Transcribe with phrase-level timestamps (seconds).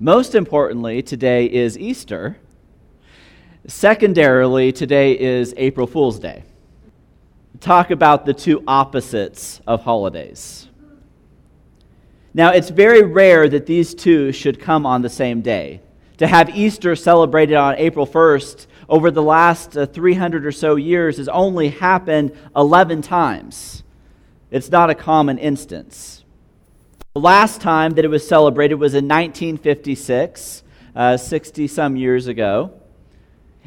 [0.00, 2.36] Most importantly, today is Easter.
[3.66, 6.44] Secondarily, today is April Fool's Day.
[7.58, 10.68] Talk about the two opposites of holidays.
[12.32, 15.80] Now, it's very rare that these two should come on the same day.
[16.18, 21.16] To have Easter celebrated on April 1st over the last uh, 300 or so years
[21.16, 23.82] has only happened 11 times.
[24.52, 26.17] It's not a common instance.
[27.14, 30.62] The last time that it was celebrated was in 1956,
[31.16, 32.72] 60 uh, some years ago.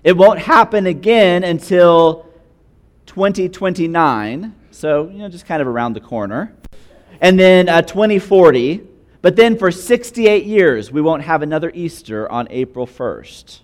[0.06, 2.30] It won't happen again until
[3.08, 6.56] 2029, so, you know, just kind of around the corner.
[7.20, 8.88] And then uh, 2040,
[9.22, 13.60] but then for 68 years, we won't have another Easter on April 1st.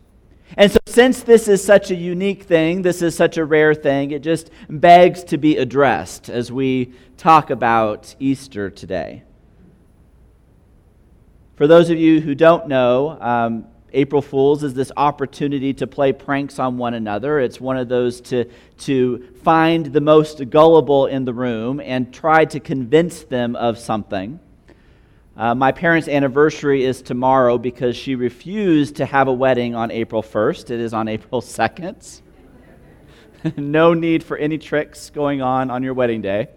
[0.58, 4.12] And so, since this is such a unique thing, this is such a rare thing,
[4.12, 9.24] it just begs to be addressed as we talk about Easter today.
[11.58, 16.14] For those of you who don't know, um, April Fools is this opportunity to play
[16.14, 17.40] pranks on one another.
[17.40, 18.46] It's one of those to,
[18.82, 24.40] to find the most gullible in the room and try to convince them of something.
[25.36, 30.22] Uh, my parents' anniversary is tomorrow because she refused to have a wedding on April
[30.22, 30.70] 1st.
[30.70, 32.22] It is on April 2nd.
[33.58, 36.50] no need for any tricks going on on your wedding day.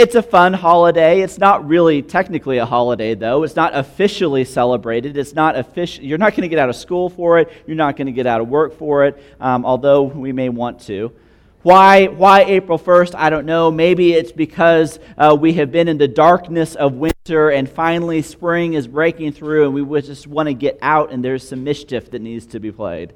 [0.00, 1.20] It's a fun holiday.
[1.20, 3.42] It's not really technically a holiday, though.
[3.42, 5.18] It's not officially celebrated.
[5.18, 6.02] It's not official.
[6.02, 7.52] You're not going to get out of school for it.
[7.66, 10.80] You're not going to get out of work for it, um, although we may want
[10.86, 11.12] to.
[11.60, 13.14] Why, why April 1st?
[13.14, 13.70] I don't know.
[13.70, 18.72] Maybe it's because uh, we have been in the darkness of winter and finally spring
[18.72, 22.22] is breaking through and we just want to get out and there's some mischief that
[22.22, 23.12] needs to be played.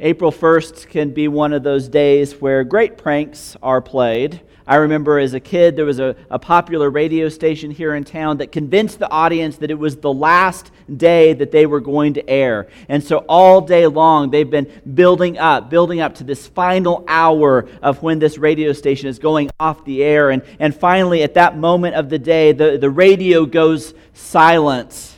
[0.00, 4.42] April 1st can be one of those days where great pranks are played.
[4.68, 8.38] I remember as a kid, there was a, a popular radio station here in town
[8.38, 12.28] that convinced the audience that it was the last day that they were going to
[12.28, 12.66] air.
[12.88, 17.68] And so all day long, they've been building up, building up to this final hour
[17.80, 20.30] of when this radio station is going off the air.
[20.30, 25.14] And, and finally, at that moment of the day, the, the radio goes silent.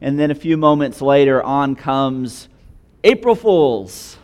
[0.00, 2.48] And then a few moments later, on comes
[3.04, 4.16] April Fools.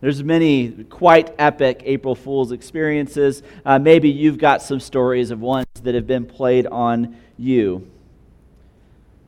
[0.00, 3.42] There's many quite epic April Fool's experiences.
[3.64, 7.90] Uh, maybe you've got some stories of ones that have been played on you.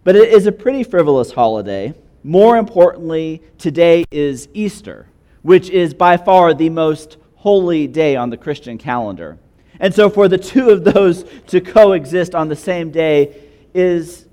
[0.04, 1.94] But it is a pretty frivolous holiday.
[2.22, 5.06] More importantly, today is Easter,
[5.42, 9.38] which is by far the most holy day on the Christian calendar.
[9.80, 13.40] And so, for the two of those to coexist on the same day
[13.72, 14.26] is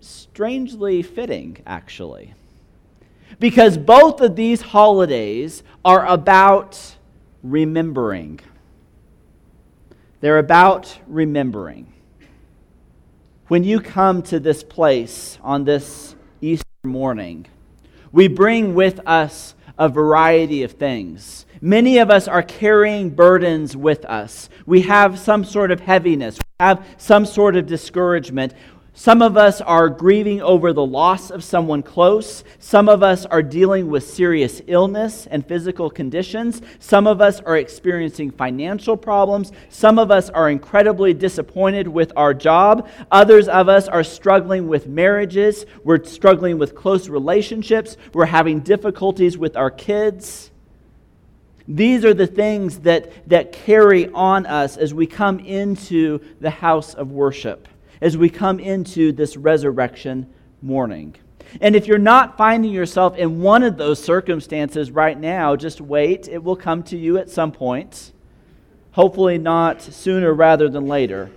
[0.00, 2.32] strangely fitting, actually
[3.38, 6.96] because both of these holidays are about
[7.42, 8.40] remembering.
[10.20, 11.92] They're about remembering.
[13.48, 17.46] When you come to this place on this Easter morning,
[18.12, 21.46] we bring with us a variety of things.
[21.60, 24.48] Many of us are carrying burdens with us.
[24.66, 28.54] We have some sort of heaviness, we have some sort of discouragement.
[28.98, 32.42] Some of us are grieving over the loss of someone close.
[32.58, 36.62] Some of us are dealing with serious illness and physical conditions.
[36.80, 39.52] Some of us are experiencing financial problems.
[39.68, 42.88] Some of us are incredibly disappointed with our job.
[43.12, 45.64] Others of us are struggling with marriages.
[45.84, 47.96] We're struggling with close relationships.
[48.12, 50.50] We're having difficulties with our kids.
[51.68, 56.94] These are the things that, that carry on us as we come into the house
[56.94, 57.68] of worship
[58.00, 60.32] as we come into this resurrection
[60.62, 61.14] morning.
[61.60, 66.28] And if you're not finding yourself in one of those circumstances right now, just wait.
[66.28, 68.12] It will come to you at some point.
[68.92, 71.30] Hopefully, not sooner rather than later.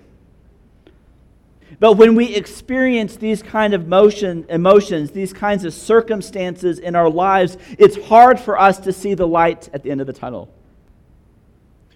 [1.80, 7.10] But when we experience these kind of motion, emotions, these kinds of circumstances in our
[7.10, 10.50] lives, it's hard for us to see the light at the end of the tunnel.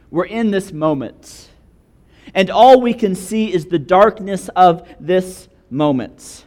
[0.09, 1.50] We're in this moment
[2.35, 6.45] and all we can see is the darkness of this moment.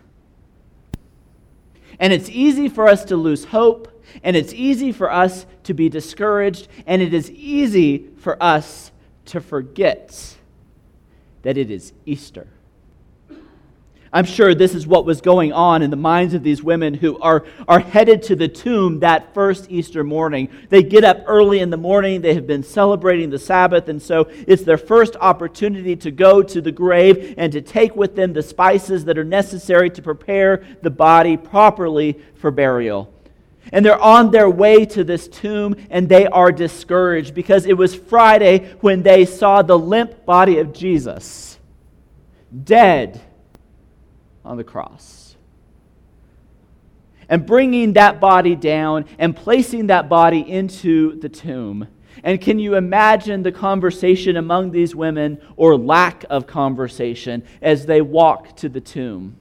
[1.99, 5.89] And it's easy for us to lose hope, and it's easy for us to be
[5.89, 8.93] discouraged, and it is easy for us
[9.25, 10.37] to forget
[11.43, 12.47] that it is Easter.
[14.13, 17.19] I'm sure this is what was going on in the minds of these women who
[17.19, 20.49] are, are headed to the tomb that first Easter morning.
[20.71, 24.31] They get up early in the morning, they have been celebrating the Sabbath, and so
[24.47, 28.43] it's their first opportunity to go to the grave and to take with them the
[28.43, 33.13] spices that are necessary to prepare the body properly for burial.
[33.71, 37.95] And they're on their way to this tomb and they are discouraged because it was
[37.95, 41.59] Friday when they saw the limp body of Jesus,
[42.65, 43.21] dead
[44.49, 45.37] on the cross.
[47.29, 51.87] And bringing that body down and placing that body into the tomb.
[52.25, 58.01] And can you imagine the conversation among these women, or lack of conversation, as they
[58.01, 59.37] walk to the tomb?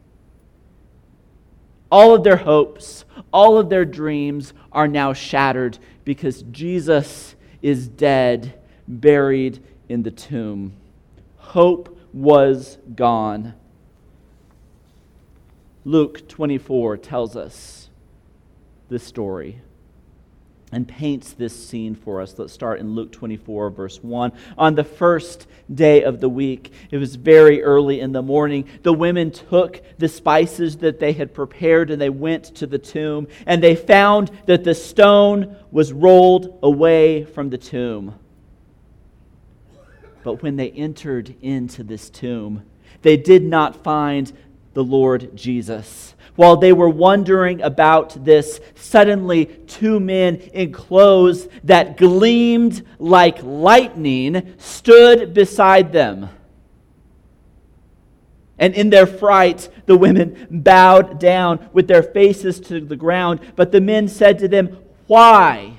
[1.90, 8.60] All of their hopes, all of their dreams are now shattered because Jesus is dead,
[8.88, 10.74] buried in the tomb.
[11.38, 13.54] Hope was gone.
[15.88, 17.90] Luke 24 tells us
[18.90, 19.62] this story
[20.70, 22.38] and paints this scene for us.
[22.38, 24.34] Let's start in Luke 24, verse 1.
[24.58, 28.92] On the first day of the week, it was very early in the morning, the
[28.92, 33.64] women took the spices that they had prepared and they went to the tomb, and
[33.64, 38.14] they found that the stone was rolled away from the tomb.
[40.22, 42.66] But when they entered into this tomb,
[43.04, 44.34] they did not find
[44.78, 46.14] the Lord Jesus.
[46.36, 54.54] While they were wondering about this, suddenly two men in clothes that gleamed like lightning
[54.60, 56.30] stood beside them.
[58.60, 63.40] And in their fright, the women bowed down with their faces to the ground.
[63.56, 64.78] But the men said to them,
[65.08, 65.74] Why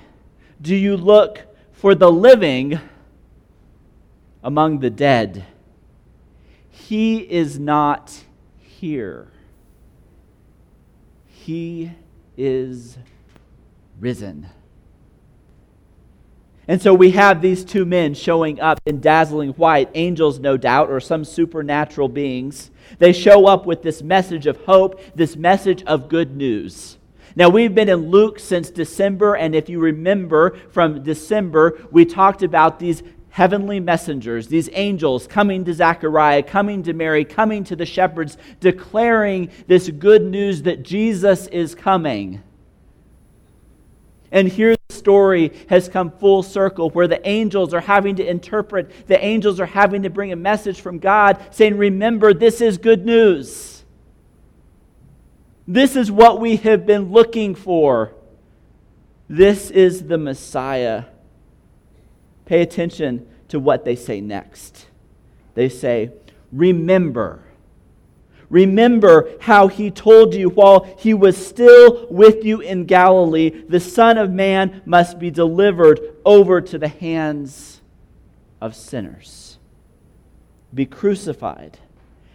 [0.60, 2.80] do you look for the living?
[4.42, 5.44] among the dead.
[6.70, 8.24] He is not
[8.78, 9.28] here.
[11.26, 11.90] He
[12.36, 12.96] is
[13.98, 14.48] risen.
[16.69, 20.90] And so we have these two men showing up in dazzling white, angels, no doubt,
[20.90, 22.70] or some supernatural beings.
[22.98, 26.98] They show up with this message of hope, this message of good news.
[27.34, 32.42] Now, we've been in Luke since December, and if you remember from December, we talked
[32.42, 37.86] about these heavenly messengers, these angels coming to Zechariah, coming to Mary, coming to the
[37.86, 42.42] shepherds, declaring this good news that Jesus is coming.
[44.30, 49.06] And here the story has come full circle where the angels are having to interpret,
[49.06, 53.06] the angels are having to bring a message from God saying, Remember, this is good
[53.06, 53.84] news.
[55.66, 58.14] This is what we have been looking for.
[59.28, 61.04] This is the Messiah.
[62.48, 64.86] Pay attention to what they say next.
[65.54, 66.12] They say,
[66.50, 67.42] Remember.
[68.48, 74.16] Remember how he told you while he was still with you in Galilee, the Son
[74.16, 77.82] of Man must be delivered over to the hands
[78.62, 79.58] of sinners,
[80.72, 81.78] be crucified,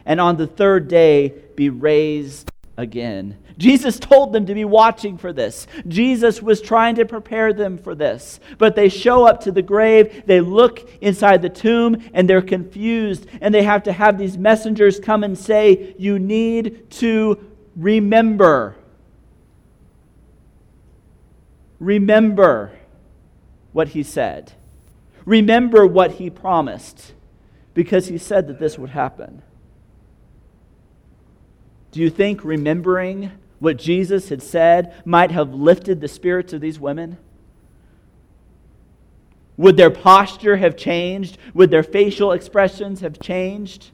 [0.06, 3.38] and on the third day be raised again.
[3.58, 5.68] Jesus told them to be watching for this.
[5.88, 8.40] Jesus was trying to prepare them for this.
[8.58, 13.28] But they show up to the grave, they look inside the tomb, and they're confused.
[13.42, 18.76] And they have to have these messengers come and say, You need to remember.
[21.80, 22.72] Remember
[23.72, 24.54] what he said.
[25.26, 27.14] Remember what he promised,
[27.74, 29.42] because he said that this would happen.
[31.94, 36.80] Do you think remembering what Jesus had said might have lifted the spirits of these
[36.80, 37.20] women?
[39.58, 41.38] Would their posture have changed?
[41.54, 43.92] Would their facial expressions have changed?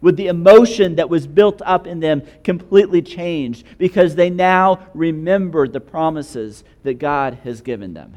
[0.00, 5.72] Would the emotion that was built up in them completely change because they now remembered
[5.72, 8.16] the promises that God has given them?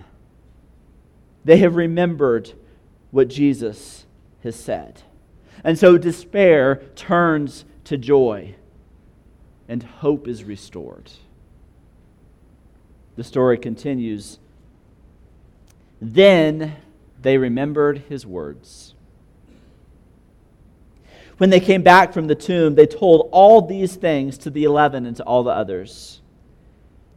[1.46, 2.54] They have remembered
[3.12, 4.08] what Jesus
[4.42, 5.04] has said.
[5.64, 8.54] And so despair turns to joy,
[9.68, 11.12] and hope is restored.
[13.16, 14.38] The story continues.
[16.00, 16.76] Then
[17.20, 18.94] they remembered his words.
[21.40, 25.08] When they came back from the tomb, they told all these things to the eleven
[25.08, 26.22] and to all the others.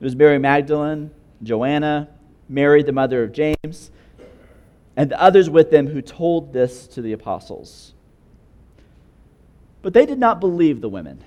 [0.00, 1.10] It was Mary Magdalene,
[1.42, 2.08] Joanna,
[2.48, 3.90] Mary, the mother of James,
[4.96, 7.92] and the others with them who told this to the apostles.
[9.82, 11.22] But they did not believe the women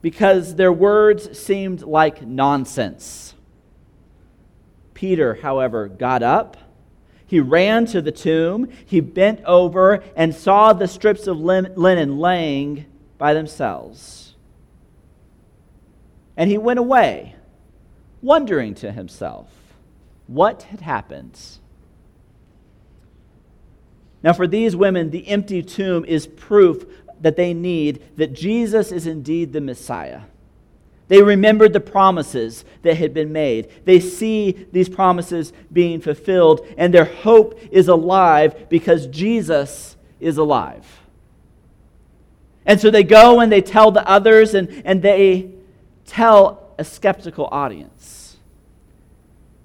[0.00, 3.34] because their words seemed like nonsense.
[4.94, 6.56] Peter, however, got up.
[7.26, 8.68] He ran to the tomb.
[8.86, 12.86] He bent over and saw the strips of linen laying
[13.18, 14.34] by themselves.
[16.36, 17.34] And he went away,
[18.22, 19.50] wondering to himself
[20.26, 21.38] what had happened.
[24.22, 26.84] Now, for these women, the empty tomb is proof
[27.20, 30.22] that they need that Jesus is indeed the Messiah.
[31.08, 33.70] They remembered the promises that had been made.
[33.84, 40.86] They see these promises being fulfilled, and their hope is alive because Jesus is alive.
[42.66, 45.50] And so they go and they tell the others, and, and they
[46.04, 48.36] tell a skeptical audience.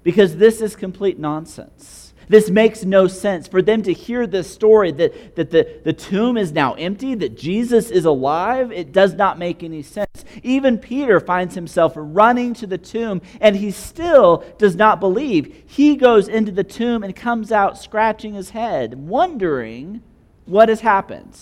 [0.02, 2.03] Because this is complete nonsense.
[2.28, 3.48] This makes no sense.
[3.48, 7.36] For them to hear this story that, that the, the tomb is now empty, that
[7.36, 10.24] Jesus is alive, it does not make any sense.
[10.42, 15.64] Even Peter finds himself running to the tomb, and he still does not believe.
[15.66, 20.02] He goes into the tomb and comes out scratching his head, wondering
[20.46, 21.38] what has happened.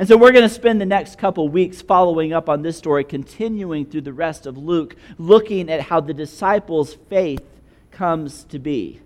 [0.00, 3.04] And so we're going to spend the next couple weeks following up on this story,
[3.04, 7.42] continuing through the rest of Luke, looking at how the disciples' faith
[7.90, 9.00] comes to be.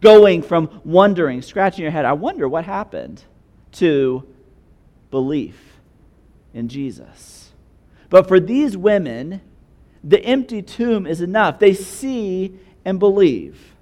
[0.00, 3.24] Going from wondering, scratching your head, I wonder what happened,
[3.72, 4.26] to
[5.10, 5.80] belief
[6.54, 7.50] in Jesus.
[8.10, 9.40] But for these women,
[10.02, 11.58] the empty tomb is enough.
[11.58, 12.54] They see
[12.84, 13.74] and believe.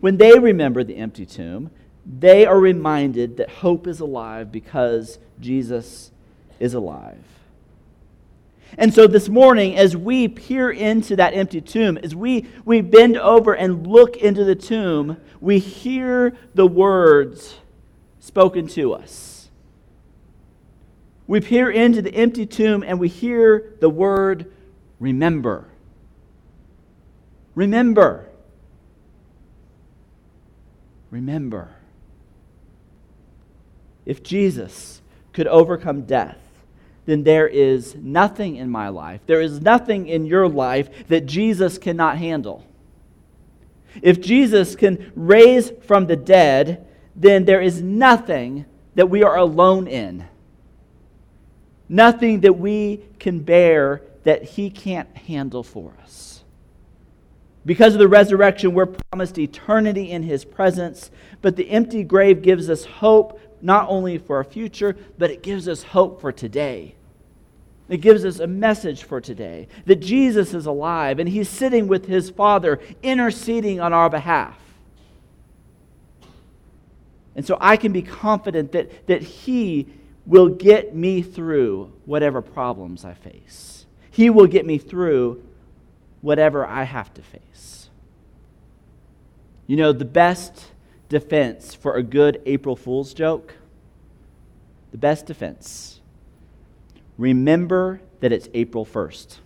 [0.00, 1.70] When they remember the empty tomb,
[2.06, 6.10] they are reminded that hope is alive because Jesus
[6.58, 7.22] is alive.
[8.78, 13.18] And so this morning, as we peer into that empty tomb, as we, we bend
[13.18, 17.56] over and look into the tomb, we hear the words
[18.18, 19.50] spoken to us.
[21.26, 24.52] We peer into the empty tomb and we hear the word
[24.98, 25.68] remember.
[27.54, 28.28] Remember.
[31.10, 31.76] Remember.
[34.06, 35.02] If Jesus
[35.32, 36.41] could overcome death,
[37.04, 41.78] then there is nothing in my life, there is nothing in your life that Jesus
[41.78, 42.64] cannot handle.
[44.00, 49.86] If Jesus can raise from the dead, then there is nothing that we are alone
[49.86, 50.26] in.
[51.88, 56.44] Nothing that we can bear that he can't handle for us.
[57.64, 61.10] Because of the resurrection, we're promised eternity in his presence,
[61.42, 65.68] but the empty grave gives us hope not only for our future, but it gives
[65.68, 66.94] us hope for today.
[67.88, 72.06] It gives us a message for today that Jesus is alive and he's sitting with
[72.06, 74.58] his Father, interceding on our behalf.
[77.34, 79.86] And so I can be confident that, that he
[80.26, 83.86] will get me through whatever problems I face.
[84.10, 85.42] He will get me through
[86.20, 87.88] whatever I have to face.
[89.66, 90.71] You know, the best
[91.12, 93.54] defense for a good April Fool's joke,
[94.90, 96.00] the best defense,
[97.18, 99.36] remember that it's April 1st.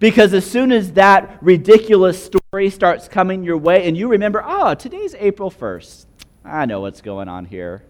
[0.00, 4.74] Because as soon as that ridiculous story starts coming your way, and you remember, oh,
[4.74, 6.06] today's April 1st,
[6.44, 7.84] I know what's going on here.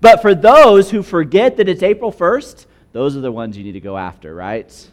[0.00, 3.72] But for those who forget that it's April 1st, those are the ones you need
[3.72, 4.88] to go after, right?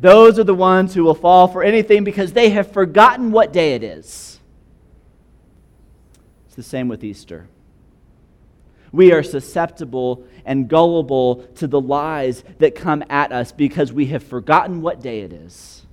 [0.00, 3.74] Those are the ones who will fall for anything because they have forgotten what day
[3.74, 4.31] it is.
[6.52, 7.48] It's the same with Easter.
[8.92, 14.22] We are susceptible and gullible to the lies that come at us because we have
[14.22, 15.86] forgotten what day it is.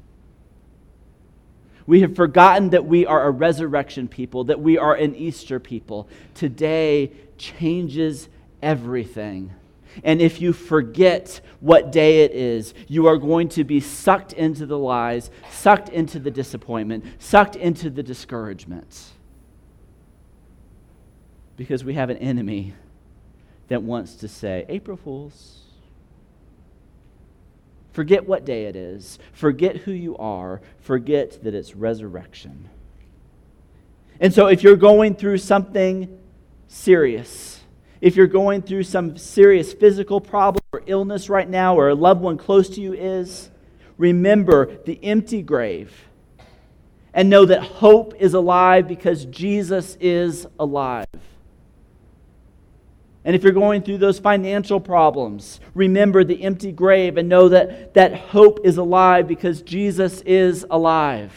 [1.87, 6.09] We have forgotten that we are a resurrection people, that we are an Easter people.
[6.35, 8.27] Today changes
[8.61, 9.53] everything.
[10.03, 14.65] And if you forget what day it is, you are going to be sucked into
[14.65, 19.13] the lies, sucked into the disappointment, sucked into the discouragement
[21.59, 22.73] because we have an enemy
[23.67, 25.59] that wants to say, April Fools.
[27.91, 29.19] Forget what day it is.
[29.33, 30.61] Forget who you are.
[30.79, 32.69] Forget that it's resurrection.
[34.21, 36.17] And so, if you're going through something
[36.69, 37.59] serious,
[37.99, 42.21] if you're going through some serious physical problem or illness right now, or a loved
[42.21, 43.49] one close to you is,
[43.97, 45.93] remember the empty grave
[47.13, 51.05] and know that hope is alive because Jesus is alive.
[53.25, 57.93] And if you're going through those financial problems, remember the empty grave and know that
[57.93, 61.33] that hope is alive because Jesus is alive.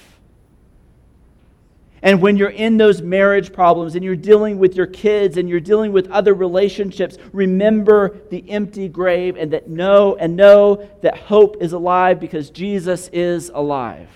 [2.04, 5.60] And when you're in those marriage problems and you're dealing with your kids and you're
[5.60, 11.58] dealing with other relationships, remember the empty grave and that know and know that hope
[11.60, 14.08] is alive because Jesus is alive.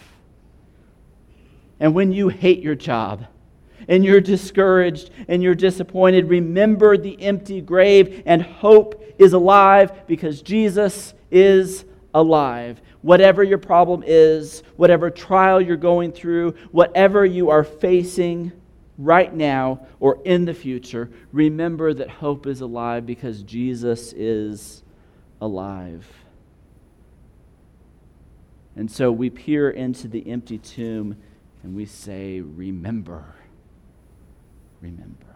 [1.78, 3.26] And when you hate your job,
[3.88, 10.42] and you're discouraged and you're disappointed, remember the empty grave and hope is alive because
[10.42, 12.80] Jesus is alive.
[13.02, 18.52] Whatever your problem is, whatever trial you're going through, whatever you are facing
[18.98, 24.82] right now or in the future, remember that hope is alive because Jesus is
[25.40, 26.06] alive.
[28.74, 31.16] And so we peer into the empty tomb
[31.62, 33.35] and we say, Remember
[34.86, 35.26] remember.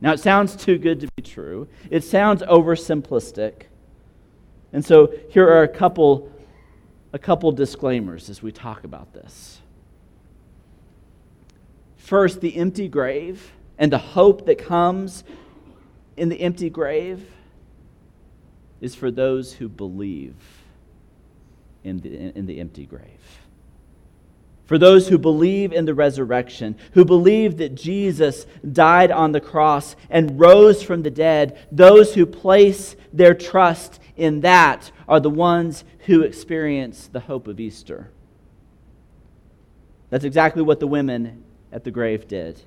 [0.00, 1.68] Now, it sounds too good to be true.
[1.90, 3.64] It sounds oversimplistic.
[4.72, 6.30] And so here are a couple,
[7.12, 9.60] a couple disclaimers as we talk about this.
[11.96, 15.24] First, the empty grave and the hope that comes
[16.16, 17.24] in the empty grave
[18.80, 20.34] is for those who believe
[21.84, 23.40] in the, in the empty grave.
[24.70, 29.96] For those who believe in the resurrection, who believe that Jesus died on the cross
[30.08, 35.82] and rose from the dead, those who place their trust in that are the ones
[36.06, 38.12] who experience the hope of Easter.
[40.08, 42.62] That's exactly what the women at the grave did.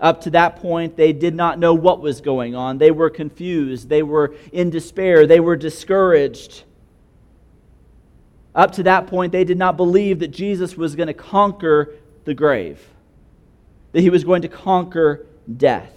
[0.00, 2.78] Up to that point, they did not know what was going on.
[2.78, 3.90] They were confused.
[3.90, 5.26] They were in despair.
[5.26, 6.64] They were discouraged.
[8.54, 12.34] Up to that point, they did not believe that Jesus was going to conquer the
[12.34, 12.84] grave,
[13.92, 15.26] that he was going to conquer
[15.56, 15.92] death.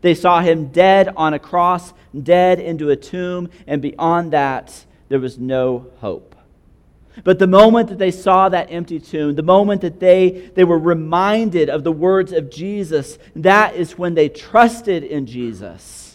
[0.00, 5.18] They saw him dead on a cross, dead into a tomb, and beyond that, there
[5.18, 6.34] was no hope.
[7.24, 10.78] But the moment that they saw that empty tomb, the moment that they, they were
[10.78, 16.07] reminded of the words of Jesus, that is when they trusted in Jesus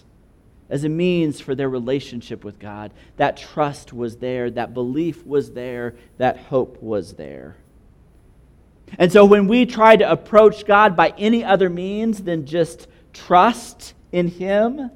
[0.74, 2.92] as a means for their relationship with God.
[3.18, 7.58] That trust was there, that belief was there, that hope was there.
[8.98, 13.94] And so when we try to approach God by any other means than just trust
[14.12, 14.90] in Him,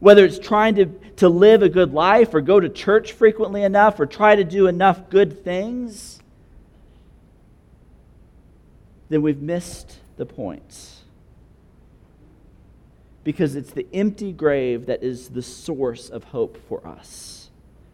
[0.00, 4.00] whether it's trying to, to live a good life or go to church frequently enough
[4.00, 6.18] or try to do enough good things,
[9.10, 10.98] then we've missed the point
[13.28, 17.50] because it's the empty grave that is the source of hope for us,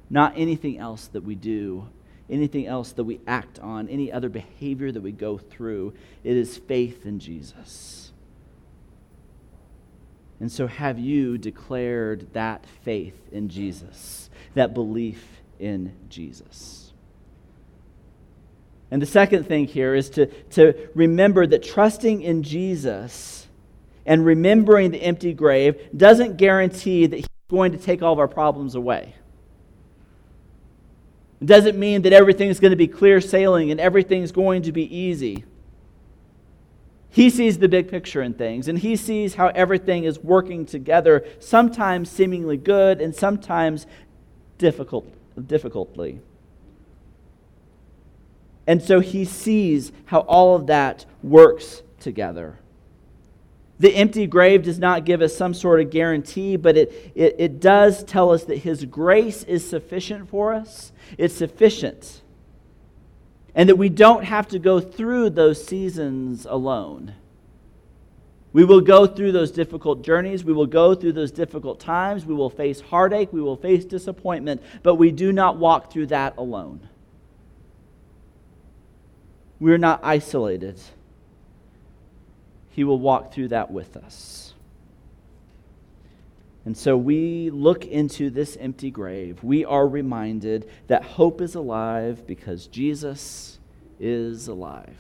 [0.09, 1.89] not anything else that we do,
[2.31, 5.93] anything else that we act on, any other behavior that we go through.
[6.23, 8.13] It is faith in Jesus.
[10.39, 16.93] And so, have you declared that faith in Jesus, that belief in Jesus?
[18.93, 23.44] And the second thing here is to, to remember that trusting in Jesus
[24.07, 28.29] and remembering the empty grave doesn't guarantee that He's going to take all of our
[28.29, 29.15] problems away.
[31.41, 34.97] It doesn't mean that everything's going to be clear sailing and everything's going to be
[34.97, 35.45] easy.
[37.11, 41.25] He sees the big picture in things, and he sees how everything is working together,
[41.39, 43.87] sometimes seemingly good and sometimes
[44.59, 45.07] difficult,
[45.47, 46.21] difficultly.
[48.67, 52.59] And so he sees how all of that works together.
[53.79, 57.61] The empty grave does not give us some sort of guarantee, but it, it, it
[57.61, 60.93] does tell us that His grace is sufficient for us.
[61.19, 62.23] It's sufficient.
[63.55, 67.15] And that we don't have to go through those seasons alone.
[68.53, 70.45] We will go through those difficult journeys.
[70.45, 72.25] We will go through those difficult times.
[72.25, 73.33] We will face heartache.
[73.33, 74.63] We will face disappointment.
[74.85, 76.89] But we do not walk through that alone.
[79.59, 80.81] We're not isolated.
[82.75, 84.53] He will walk through that with us.
[86.65, 89.45] And so we look into this empty grave.
[89.45, 93.61] We are reminded that hope is alive because Jesus
[94.01, 94.99] is alive.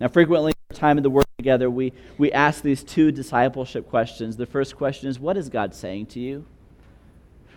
[0.00, 3.90] Now, frequently, in our time in the Word together, we, we ask these two discipleship
[3.90, 4.38] questions.
[4.38, 6.46] The first question is What is God saying to you?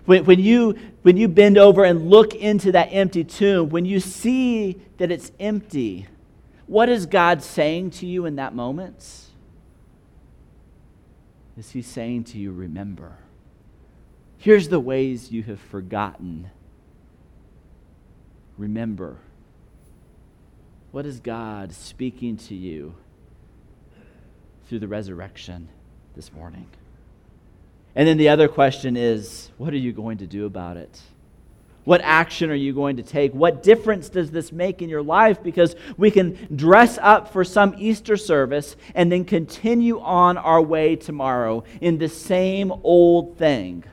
[0.03, 4.01] When, when, you, when you bend over and look into that empty tomb, when you
[4.01, 6.07] see that it's empty,
[6.69, 9.25] what is God saying to you in that moment?
[11.57, 13.17] Is He saying to you, remember?
[14.37, 16.51] Here's the ways you have forgotten.
[18.55, 19.17] Remember.
[20.91, 22.93] What is God speaking to you
[24.67, 25.69] through the resurrection
[26.15, 26.67] this morning?
[27.95, 31.01] And then the other question is what are you going to do about it?
[31.85, 33.33] What action are you going to take?
[33.33, 35.41] What difference does this make in your life?
[35.41, 40.95] Because we can dress up for some Easter service and then continue on our way
[40.95, 43.83] tomorrow in the same old thing.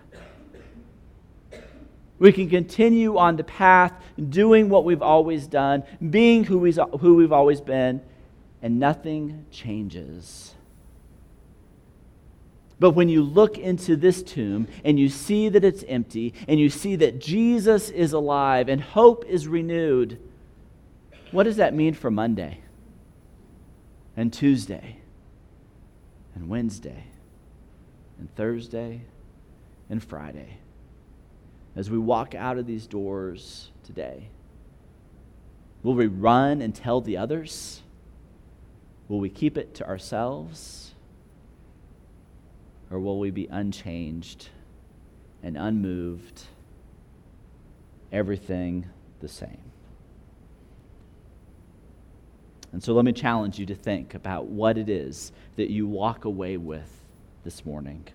[2.18, 3.92] We can continue on the path
[4.30, 8.00] doing what we've always done, being who, we've always been,
[8.62, 10.55] and nothing changes.
[12.78, 16.68] But when you look into this tomb and you see that it's empty and you
[16.68, 20.20] see that Jesus is alive and hope is renewed,
[21.30, 22.60] what does that mean for Monday
[24.16, 24.98] and Tuesday
[26.34, 27.04] and Wednesday
[28.18, 29.02] and Thursday
[29.88, 30.58] and Friday
[31.74, 34.28] as we walk out of these doors today?
[35.82, 37.80] Will we run and tell the others?
[39.08, 40.94] Will we keep it to ourselves?
[42.90, 44.48] Or will we be unchanged
[45.42, 46.42] and unmoved,
[48.12, 48.86] everything
[49.20, 49.58] the same?
[52.72, 56.24] And so let me challenge you to think about what it is that you walk
[56.24, 56.90] away with
[57.42, 58.06] this morning.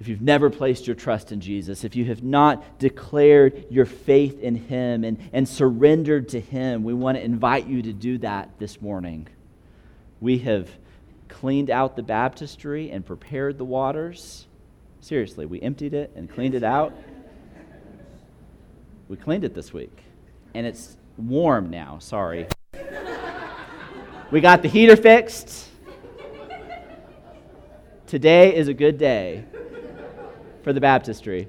[0.00, 4.40] If you've never placed your trust in Jesus, if you have not declared your faith
[4.40, 8.58] in Him and, and surrendered to Him, we want to invite you to do that
[8.58, 9.28] this morning.
[10.20, 10.68] We have
[11.28, 14.46] cleaned out the baptistry and prepared the waters.
[15.00, 16.94] Seriously, we emptied it and cleaned it out.
[19.08, 19.98] We cleaned it this week,
[20.54, 21.98] and it's warm now.
[21.98, 22.46] Sorry.
[24.30, 25.68] We got the heater fixed.
[28.06, 29.44] Today is a good day
[30.62, 31.48] for the baptistry.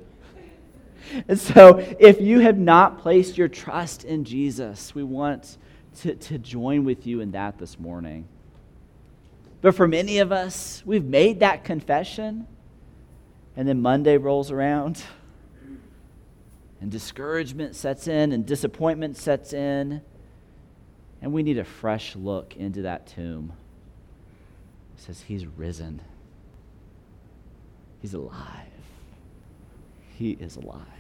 [1.28, 5.58] And so, if you have not placed your trust in Jesus, we want
[6.02, 8.28] to, to join with you in that this morning.
[9.66, 12.46] But for many of us, we've made that confession,
[13.58, 15.02] and then Monday rolls around,
[16.80, 20.04] and discouragement sets in, and disappointment sets in,
[21.20, 23.54] and we need a fresh look into that tomb.
[24.96, 26.00] It says, He's risen,
[28.04, 28.68] He's alive.
[30.16, 30.95] He is alive.